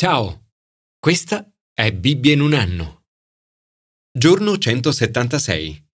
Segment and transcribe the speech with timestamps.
[0.00, 0.52] Ciao,
[1.00, 3.06] questa è Bibbia in un anno.
[4.16, 5.86] Giorno 176.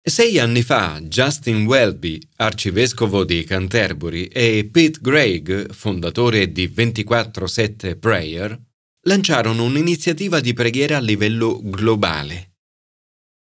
[0.00, 8.56] Sei anni fa Justin Welby, arcivescovo di Canterbury, e Pete Greig, fondatore di 24-7 Prayer,
[9.08, 12.58] lanciarono un'iniziativa di preghiera a livello globale.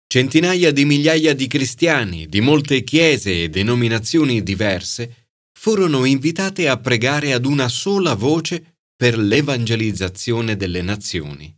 [0.06, 7.34] Centinaia di migliaia di cristiani di molte chiese e denominazioni diverse furono invitate a pregare
[7.34, 8.71] ad una sola voce
[9.02, 11.52] per l'evangelizzazione delle nazioni.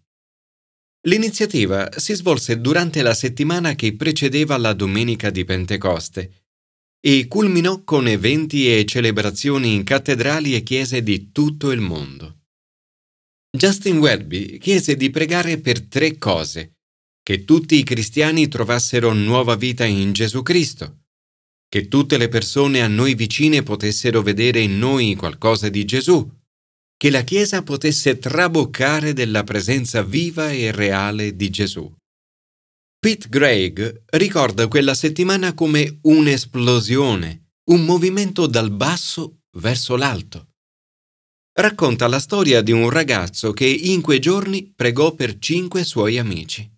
[1.07, 6.47] L'iniziativa si svolse durante la settimana che precedeva la domenica di Pentecoste
[6.99, 12.45] e culminò con eventi e celebrazioni in cattedrali e chiese di tutto il mondo.
[13.55, 16.79] Justin Welby chiese di pregare per tre cose.
[17.23, 21.01] Che tutti i cristiani trovassero nuova vita in Gesù Cristo,
[21.69, 26.27] che tutte le persone a noi vicine potessero vedere in noi qualcosa di Gesù
[26.97, 31.93] che la Chiesa potesse traboccare della presenza viva e reale di Gesù.
[32.99, 40.53] Pete Greig ricorda quella settimana come un'esplosione, un movimento dal basso verso l'alto.
[41.57, 46.69] Racconta la storia di un ragazzo che in quei giorni pregò per cinque suoi amici.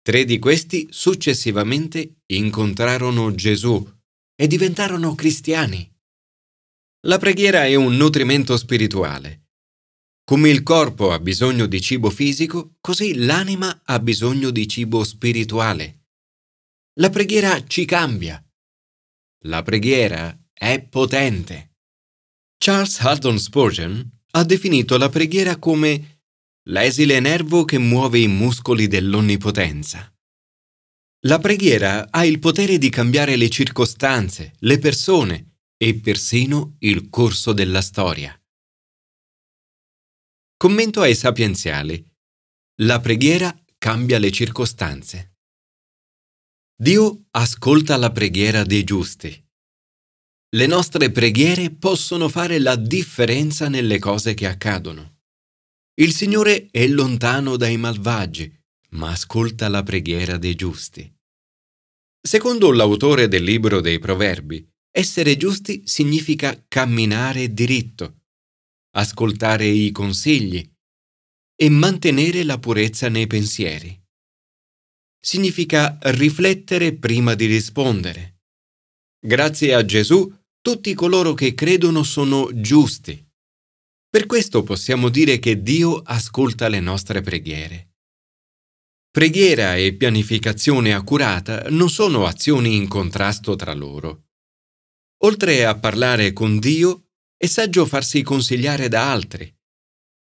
[0.00, 3.86] Tre di questi successivamente incontrarono Gesù
[4.36, 5.93] e diventarono cristiani.
[7.06, 9.48] La preghiera è un nutrimento spirituale.
[10.24, 16.06] Come il corpo ha bisogno di cibo fisico, così l'anima ha bisogno di cibo spirituale.
[16.94, 18.42] La preghiera ci cambia.
[19.44, 21.74] La preghiera è potente.
[22.56, 26.22] Charles Haddon Spurgeon ha definito la preghiera come
[26.68, 30.10] l'esile nervo che muove i muscoli dell'onnipotenza.
[31.26, 35.53] La preghiera ha il potere di cambiare le circostanze, le persone,
[35.86, 38.34] e persino il corso della storia.
[40.56, 42.02] Commento ai sapienziali.
[42.80, 45.34] La preghiera cambia le circostanze.
[46.74, 49.46] Dio ascolta la preghiera dei giusti.
[50.56, 55.18] Le nostre preghiere possono fare la differenza nelle cose che accadono.
[56.00, 58.50] Il Signore è lontano dai malvagi,
[58.92, 61.14] ma ascolta la preghiera dei giusti.
[62.26, 64.66] Secondo l'autore del libro dei Proverbi,
[64.96, 68.20] essere giusti significa camminare diritto,
[68.96, 70.64] ascoltare i consigli
[71.56, 74.00] e mantenere la purezza nei pensieri.
[75.18, 78.42] Significa riflettere prima di rispondere.
[79.18, 83.20] Grazie a Gesù, tutti coloro che credono sono giusti.
[84.08, 87.94] Per questo possiamo dire che Dio ascolta le nostre preghiere.
[89.10, 94.23] Preghiera e pianificazione accurata non sono azioni in contrasto tra loro.
[95.22, 99.52] Oltre a parlare con Dio, è saggio farsi consigliare da altri.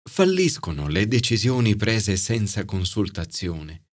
[0.09, 3.89] Falliscono le decisioni prese senza consultazione.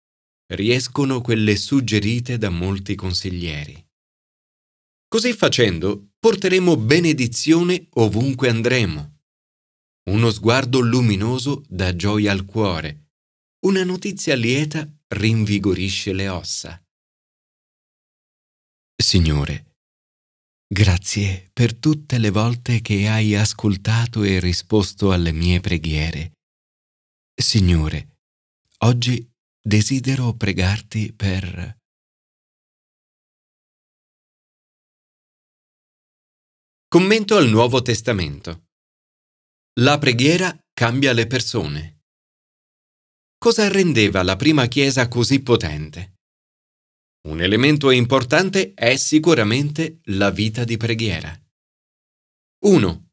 [0.52, 3.82] Riescono quelle suggerite da molti consiglieri.
[5.08, 9.20] Così facendo, porteremo benedizione ovunque andremo.
[10.10, 13.10] Uno sguardo luminoso dà gioia al cuore.
[13.66, 16.82] Una notizia lieta rinvigorisce le ossa.
[18.96, 19.71] Signore,
[20.72, 26.38] Grazie per tutte le volte che hai ascoltato e risposto alle mie preghiere.
[27.34, 28.20] Signore,
[28.78, 29.30] oggi
[29.60, 31.76] desidero pregarti per...
[36.88, 38.68] Commento al Nuovo Testamento.
[39.80, 42.04] La preghiera cambia le persone.
[43.36, 46.21] Cosa rendeva la prima Chiesa così potente?
[47.28, 51.32] Un elemento importante è sicuramente la vita di preghiera.
[52.64, 53.10] 1.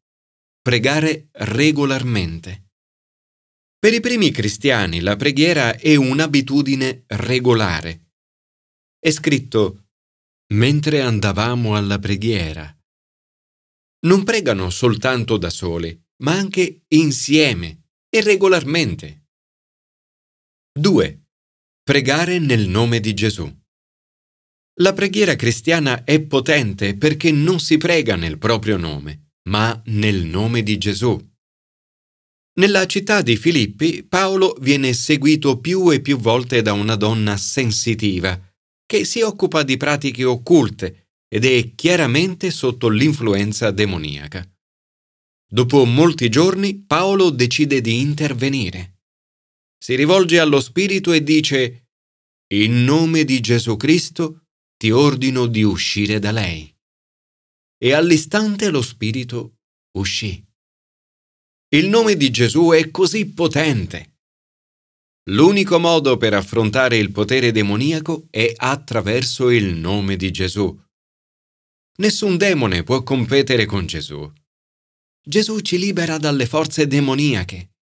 [0.62, 2.72] Pregare regolarmente.
[3.78, 8.14] Per i primi cristiani la preghiera è un'abitudine regolare.
[8.98, 9.90] È scritto
[10.54, 12.76] mentre andavamo alla preghiera.
[14.08, 19.28] Non pregano soltanto da soli, ma anche insieme e regolarmente.
[20.80, 21.28] 2.
[21.84, 23.59] Pregare nel nome di Gesù.
[24.82, 30.64] La preghiera cristiana è potente perché non si prega nel proprio nome, ma nel nome
[30.64, 31.20] di Gesù.
[32.60, 38.40] Nella città di Filippi Paolo viene seguito più e più volte da una donna sensitiva,
[38.86, 44.50] che si occupa di pratiche occulte ed è chiaramente sotto l'influenza demoniaca.
[45.52, 49.02] Dopo molti giorni Paolo decide di intervenire.
[49.78, 51.90] Si rivolge allo Spirito e dice,
[52.54, 54.49] In nome di Gesù Cristo,
[54.80, 56.74] ti ordino di uscire da lei.
[57.78, 59.58] E all'istante lo spirito
[59.98, 60.42] uscì.
[61.76, 64.20] Il nome di Gesù è così potente.
[65.32, 70.82] L'unico modo per affrontare il potere demoniaco è attraverso il nome di Gesù.
[71.98, 74.32] Nessun demone può competere con Gesù.
[75.22, 77.74] Gesù ci libera dalle forze demoniache,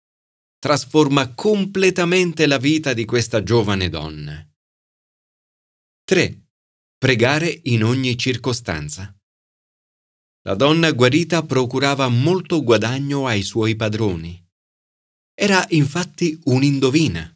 [0.57, 4.43] trasforma completamente la vita di questa giovane donna.
[6.03, 6.46] 3.
[6.99, 9.15] Pregare in ogni circostanza.
[10.47, 14.43] La donna guarita procurava molto guadagno ai suoi padroni.
[15.35, 17.31] Era infatti un'indovina.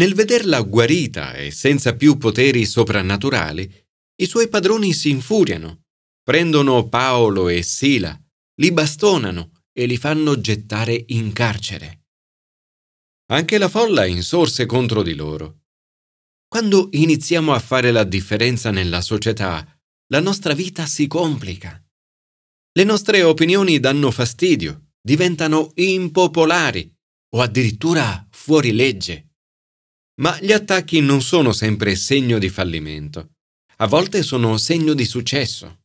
[0.00, 5.84] Nel vederla guarita e senza più poteri soprannaturali, i suoi padroni si infuriano,
[6.20, 8.20] prendono Paolo e Sila,
[8.56, 12.06] li bastonano e li fanno gettare in carcere.
[13.30, 15.57] Anche la folla insorse contro di loro.
[16.58, 19.64] Quando iniziamo a fare la differenza nella società,
[20.08, 21.80] la nostra vita si complica.
[22.72, 26.92] Le nostre opinioni danno fastidio, diventano impopolari
[27.36, 29.34] o addirittura fuori legge.
[30.20, 33.34] Ma gli attacchi non sono sempre segno di fallimento.
[33.76, 35.82] A volte sono segno di successo.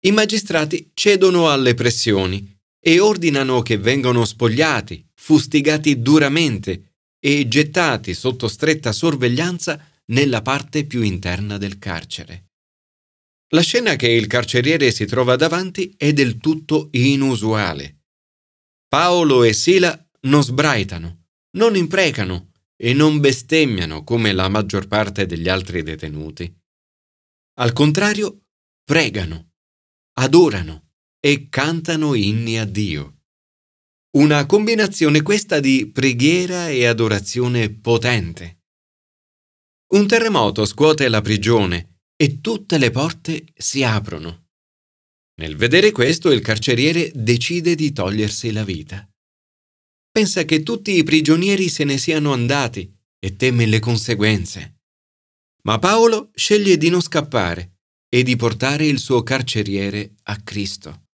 [0.00, 2.46] I magistrati cedono alle pressioni
[2.78, 6.89] e ordinano che vengano spogliati, fustigati duramente
[7.20, 12.46] e gettati sotto stretta sorveglianza nella parte più interna del carcere.
[13.52, 18.04] La scena che il carceriere si trova davanti è del tutto inusuale.
[18.88, 21.26] Paolo e Sila non sbraitano,
[21.56, 26.52] non imprecano e non bestemmiano come la maggior parte degli altri detenuti.
[27.58, 28.46] Al contrario,
[28.82, 29.50] pregano,
[30.14, 33.19] adorano e cantano inni a Dio.
[34.12, 38.64] Una combinazione questa di preghiera e adorazione potente.
[39.94, 44.48] Un terremoto scuote la prigione e tutte le porte si aprono.
[45.40, 49.08] Nel vedere questo il carceriere decide di togliersi la vita.
[50.10, 54.80] Pensa che tutti i prigionieri se ne siano andati e teme le conseguenze.
[55.62, 57.76] Ma Paolo sceglie di non scappare
[58.08, 61.09] e di portare il suo carceriere a Cristo.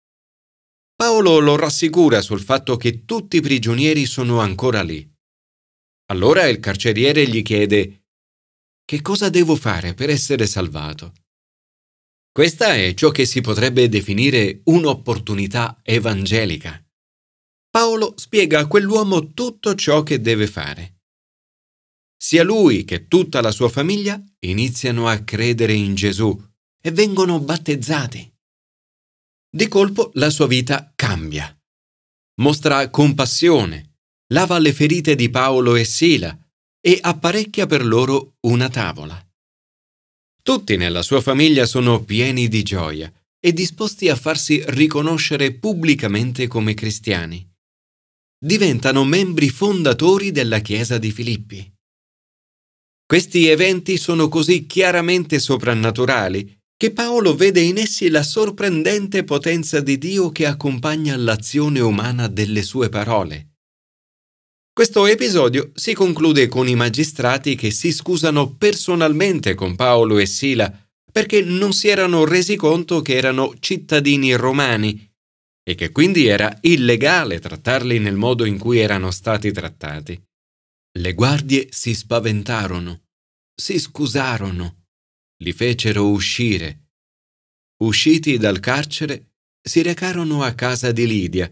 [1.04, 5.06] Paolo lo rassicura sul fatto che tutti i prigionieri sono ancora lì.
[6.12, 8.06] Allora il carceriere gli chiede
[8.86, 11.12] che cosa devo fare per essere salvato?
[12.32, 16.82] Questa è ciò che si potrebbe definire un'opportunità evangelica.
[17.70, 21.02] Paolo spiega a quell'uomo tutto ciò che deve fare.
[22.16, 26.34] Sia lui che tutta la sua famiglia iniziano a credere in Gesù
[26.82, 28.33] e vengono battezzati.
[29.56, 31.56] Di colpo la sua vita cambia.
[32.42, 33.98] Mostra compassione,
[34.34, 36.36] lava le ferite di Paolo e Sila
[36.82, 39.16] e apparecchia per loro una tavola.
[40.42, 46.74] Tutti nella sua famiglia sono pieni di gioia e disposti a farsi riconoscere pubblicamente come
[46.74, 47.48] cristiani.
[48.44, 51.72] Diventano membri fondatori della Chiesa di Filippi.
[53.06, 59.98] Questi eventi sono così chiaramente soprannaturali che Paolo vede in essi la sorprendente potenza di
[59.98, 63.54] Dio che accompagna l'azione umana delle sue parole.
[64.74, 70.72] Questo episodio si conclude con i magistrati che si scusano personalmente con Paolo e Sila
[71.12, 75.12] perché non si erano resi conto che erano cittadini romani
[75.64, 80.22] e che quindi era illegale trattarli nel modo in cui erano stati trattati.
[80.98, 83.04] Le guardie si spaventarono,
[83.56, 84.83] si scusarono,
[85.38, 86.90] li fecero uscire.
[87.84, 91.52] Usciti dal carcere, si recarono a casa di Lidia,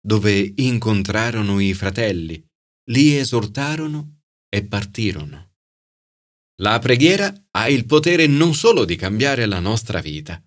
[0.00, 2.44] dove incontrarono i fratelli
[2.90, 5.52] li esortarono e partirono.
[6.60, 10.42] La preghiera ha il potere non solo di cambiare la nostra vita,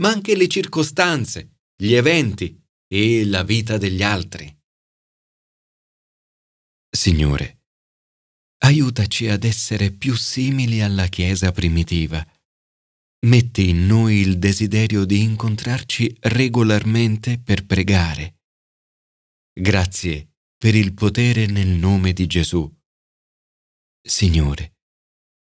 [0.00, 4.54] ma anche le circostanze, gli eventi e la vita degli altri.
[6.90, 7.57] Signore,
[8.58, 12.26] aiutaci ad essere più simili alla Chiesa primitiva.
[13.26, 18.42] Metti in noi il desiderio di incontrarci regolarmente per pregare.
[19.52, 22.72] Grazie per il potere nel nome di Gesù.
[24.00, 24.78] Signore,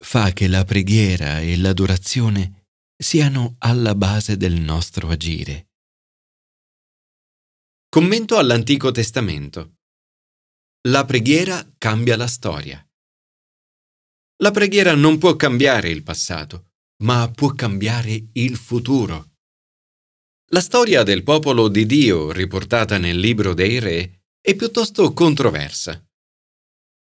[0.05, 5.71] fa che la preghiera e l'adorazione siano alla base del nostro agire.
[7.88, 9.78] Commento all'Antico Testamento.
[10.88, 12.88] La preghiera cambia la storia.
[14.40, 16.71] La preghiera non può cambiare il passato,
[17.02, 19.33] ma può cambiare il futuro.
[20.50, 26.00] La storia del popolo di Dio, riportata nel libro dei Re, è piuttosto controversa.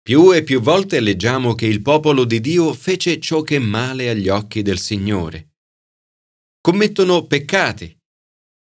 [0.01, 4.09] Più e più volte leggiamo che il popolo di Dio fece ciò che è male
[4.09, 5.57] agli occhi del Signore.
[6.59, 7.95] Commettono peccati,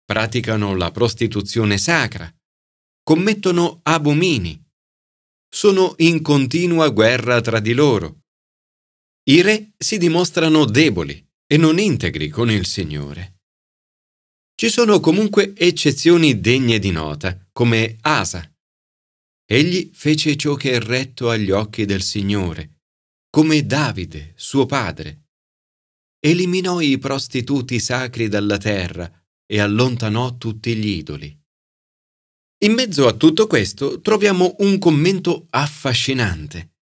[0.05, 2.31] praticano la prostituzione sacra,
[3.03, 4.63] commettono abomini,
[5.49, 8.20] sono in continua guerra tra di loro.
[9.25, 13.41] I re si dimostrano deboli e non integri con il Signore.
[14.55, 18.51] Ci sono comunque eccezioni degne di nota, come Asa.
[19.45, 22.81] Egli fece ciò che è retto agli occhi del Signore,
[23.31, 25.29] come Davide, suo padre.
[26.19, 29.11] Eliminò i prostituti sacri dalla terra
[29.47, 31.39] e allontanò tutti gli idoli.
[32.63, 36.75] In mezzo a tutto questo troviamo un commento affascinante.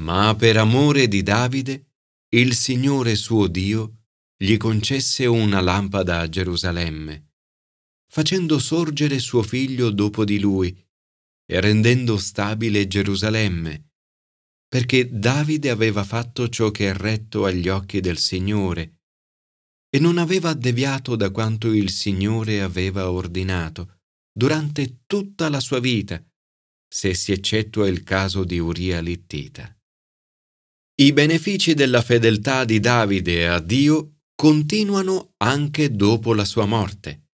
[0.00, 1.92] Ma per amore di Davide,
[2.34, 4.04] il Signore suo Dio
[4.42, 7.34] gli concesse una lampada a Gerusalemme,
[8.08, 10.76] facendo sorgere suo figlio dopo di lui
[11.44, 13.90] e rendendo stabile Gerusalemme,
[14.66, 19.00] perché Davide aveva fatto ciò che è retto agli occhi del Signore
[19.94, 23.98] e non aveva deviato da quanto il Signore aveva ordinato
[24.32, 26.24] durante tutta la sua vita,
[26.88, 29.76] se si eccettua il caso di Uria Littita.
[31.02, 37.30] I benefici della fedeltà di Davide a Dio continuano anche dopo la sua morte.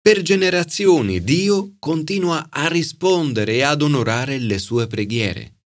[0.00, 5.60] Per generazioni Dio continua a rispondere e ad onorare le sue preghiere.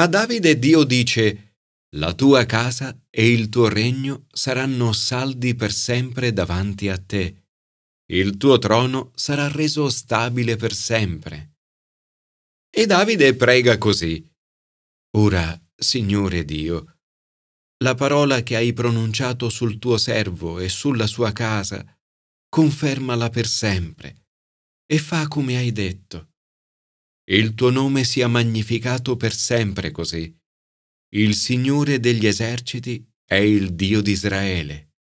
[0.00, 1.58] A Davide Dio dice,
[1.96, 7.44] La tua casa e il tuo regno saranno saldi per sempre davanti a te
[8.08, 11.54] il tuo trono sarà reso stabile per sempre.
[12.70, 14.24] E Davide prega così.
[15.16, 17.00] Ora, Signore Dio,
[17.84, 21.84] la parola che hai pronunciato sul tuo servo e sulla sua casa,
[22.48, 24.28] confermala per sempre
[24.86, 26.30] e fa come hai detto.
[27.28, 30.34] Il tuo nome sia magnificato per sempre così.
[31.14, 34.94] Il Signore degli eserciti è il Dio di Israele.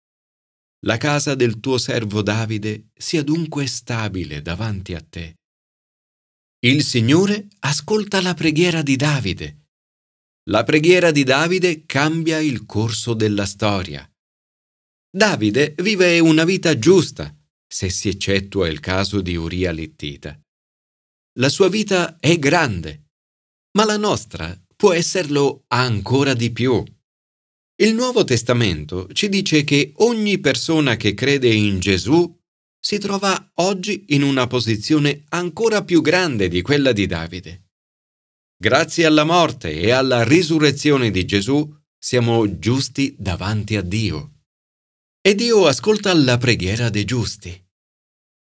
[0.86, 5.36] La casa del tuo servo Davide sia dunque stabile davanti a te.
[6.64, 9.63] Il Signore ascolta la preghiera di Davide.
[10.50, 14.06] La preghiera di Davide cambia il corso della storia.
[15.10, 17.34] Davide vive una vita giusta,
[17.66, 20.38] se si eccettua il caso di Uria Littita.
[21.38, 23.12] La sua vita è grande,
[23.78, 26.84] ma la nostra può esserlo ancora di più.
[27.76, 32.38] Il Nuovo Testamento ci dice che ogni persona che crede in Gesù
[32.78, 37.63] si trova oggi in una posizione ancora più grande di quella di Davide.
[38.64, 44.44] Grazie alla morte e alla risurrezione di Gesù siamo giusti davanti a Dio.
[45.20, 47.52] E Dio ascolta la preghiera dei giusti.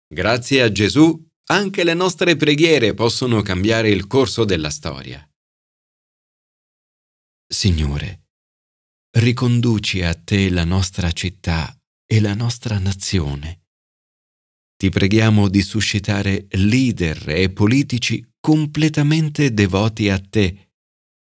[0.07, 5.29] Grazie a Gesù anche le nostre preghiere possono cambiare il corso della storia.
[7.45, 8.27] Signore,
[9.17, 13.65] riconduci a te la nostra città e la nostra nazione.
[14.77, 20.71] Ti preghiamo di suscitare leader e politici completamente devoti a te,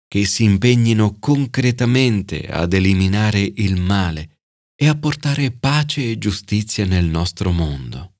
[0.08, 4.38] che si impegnino concretamente ad eliminare il male
[4.74, 8.11] e a portare pace e giustizia nel nostro mondo.